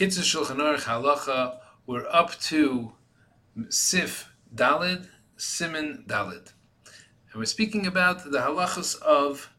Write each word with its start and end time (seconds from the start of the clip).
Kitzur 0.00 0.22
Shulchan 0.22 0.56
Aruch 0.56 0.84
Halacha. 0.84 1.58
We're 1.84 2.06
up 2.10 2.30
to 2.48 2.92
Sif 3.68 4.32
Dalid, 4.54 5.06
Simin 5.36 6.06
Dalid. 6.08 6.54
And 6.86 7.34
we're 7.34 7.44
speaking 7.44 7.86
about 7.86 8.24
the 8.24 8.38
halachas 8.38 8.98
of 9.02 9.50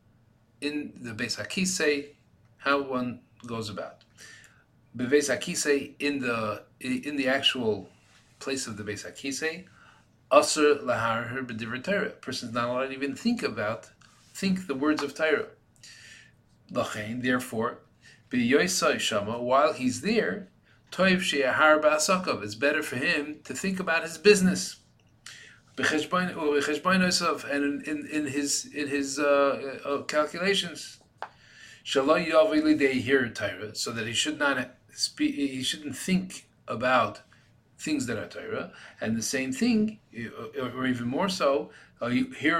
in 0.59 0.93
the 0.99 1.11
Beis 1.11 1.39
Hakisei, 1.39 2.15
how 2.57 2.81
one 2.81 3.21
goes 3.45 3.69
about. 3.69 4.03
Beis 4.97 5.29
Hakisei 5.29 5.93
in 5.99 6.17
the 6.21 6.63
in 6.79 7.17
the 7.17 7.27
actual 7.27 7.87
place 8.39 8.65
of 8.65 8.77
the 8.77 8.83
Beis 8.83 9.05
Hakisei, 9.05 9.65
Asr 10.31 10.81
lahar 10.81 11.27
her 11.27 11.43
Torah. 11.83 12.09
Person's 12.09 12.53
not 12.53 12.67
allowed 12.67 12.87
to 12.87 12.93
even 12.93 13.15
think 13.15 13.43
about 13.43 13.91
think 14.33 14.65
the 14.65 14.73
words 14.73 15.03
of 15.03 15.13
Torah. 15.13 15.49
Lachain, 16.71 17.21
therefore, 17.21 17.81
while 18.31 19.73
he's 19.73 20.01
there, 20.01 20.47
toiv. 20.91 22.43
It's 22.43 22.55
better 22.55 22.83
for 22.83 22.95
him 22.95 23.39
to 23.43 23.53
think 23.53 23.79
about 23.79 24.03
his 24.03 24.17
business 24.17 24.77
and 25.77 25.85
in, 27.87 28.07
in, 28.07 28.27
his 28.27 28.65
in 28.73 28.87
his 28.87 29.19
uh, 29.19 29.79
uh, 29.85 30.01
calculations, 30.03 30.99
so 31.83 32.05
that 33.91 34.05
he 34.05 34.13
should 34.13 34.39
not 34.39 34.71
speak, 34.93 35.35
he 35.35 35.63
shouldn't 35.63 35.95
think 35.95 36.47
about 36.67 37.21
things 37.79 38.05
that 38.05 38.17
are 38.17 38.27
Torah, 38.27 38.71
and 38.99 39.17
the 39.17 39.23
same 39.23 39.51
thing, 39.51 39.99
or 40.61 40.85
even 40.85 41.07
more 41.07 41.29
so, 41.29 41.71
uh, 42.01 42.09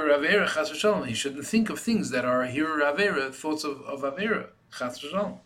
Avera 0.09 0.51
Chas 0.51 0.75
Shalom. 0.75 1.05
He 1.05 1.13
shouldn't 1.13 1.45
think 1.45 1.69
of 1.69 1.79
things 1.79 2.09
that 2.09 2.25
are 2.25 2.45
here 2.45 2.79
Avera, 2.79 3.33
thoughts 3.33 3.63
of, 3.63 3.81
of 3.81 4.01
Avera 4.01 4.47
Chas 4.77 4.99
Shalom. 4.99 5.39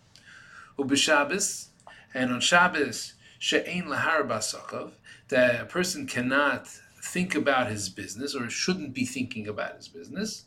Ubishabis, 0.77 1.67
and 2.13 2.31
on 2.31 2.39
Shabbos, 2.39 3.13
she'ein 3.39 3.85
lahar 3.85 4.27
basakav, 4.27 4.91
that 5.29 5.61
a 5.61 5.65
person 5.65 6.07
cannot 6.07 6.67
think 7.01 7.35
about 7.35 7.69
his 7.69 7.89
business 7.89 8.35
or 8.35 8.49
shouldn't 8.49 8.93
be 8.93 9.05
thinking 9.05 9.47
about 9.47 9.77
his 9.77 9.87
business. 9.87 10.45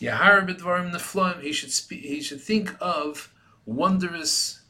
Yahar 0.00 0.46
b'dvarim 0.46 0.92
nefloim. 0.92 1.42
He 1.42 1.52
should. 1.52 1.72
He 1.90 2.20
should 2.20 2.40
think 2.40 2.74
of 2.80 3.32
wondrous 3.64 4.62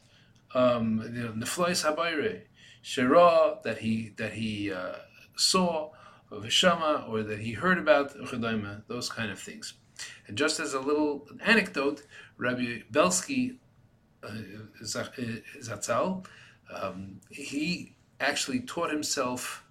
um, 0.53 1.01
neflois 1.37 1.85
habayre 1.85 2.43
shera 2.81 3.59
that 3.63 3.79
he 3.79 4.13
that 4.17 4.33
he 4.33 4.71
uh, 4.71 4.95
saw 5.35 5.91
of 6.31 6.43
Hishama 6.43 7.09
or 7.09 7.23
that 7.23 7.39
he 7.39 7.53
heard 7.53 7.77
about 7.77 8.13
those 8.87 9.09
kind 9.09 9.31
of 9.31 9.39
things. 9.39 9.73
And 10.27 10.37
just 10.37 10.59
as 10.59 10.73
a 10.73 10.79
little 10.79 11.27
anecdote, 11.41 12.03
Rabbi 12.37 12.83
Belsky 12.91 13.59
Zatzal, 15.61 16.25
um, 16.73 17.21
he 17.29 17.95
actually 18.19 18.59
taught 18.61 18.91
himself 18.91 19.63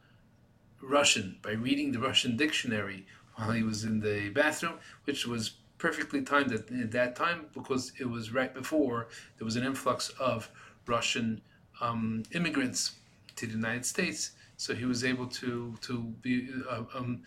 Russian 0.83 1.39
by 1.43 1.53
reading 1.53 1.93
the 1.93 1.99
Russian 1.99 2.37
dictionary 2.37 3.07
while 3.35 3.51
he 3.51 3.63
was 3.63 3.85
in 3.85 4.01
the 4.01 4.31
bathroom, 4.31 4.75
which 5.05 5.27
was 5.27 5.53
perfectly 5.79 6.23
timed 6.23 6.53
at, 6.53 6.71
at 6.71 6.91
that 6.93 7.17
time 7.17 7.47
because 7.53 7.93
it 8.01 8.09
was 8.09 8.33
right 8.33 8.55
before 8.55 9.09
there 9.39 9.45
was 9.45 9.57
an 9.57 9.65
influx 9.65 10.09
of 10.19 10.51
Russian 10.87 11.43
um, 11.81 12.23
immigrants 12.33 12.93
to 13.37 13.47
the 13.47 13.53
United 13.53 13.85
States. 13.85 14.33
So 14.57 14.75
he 14.75 14.87
was 14.87 15.05
able 15.05 15.27
to 15.27 15.77
to 15.83 16.03
be 16.23 16.49
uh, 16.71 16.85
um, 16.95 17.23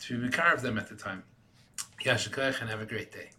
to 0.00 0.28
carve 0.28 0.60
them 0.60 0.76
at 0.78 0.88
the 0.88 0.96
time. 0.96 1.22
Yashikach 2.04 2.60
and 2.60 2.68
have 2.68 2.82
a 2.82 2.86
great 2.86 3.10
day. 3.10 3.30